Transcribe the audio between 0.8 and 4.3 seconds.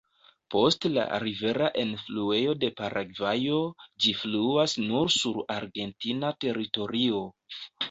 la rivera enfluejo de Paragvajo, ĝi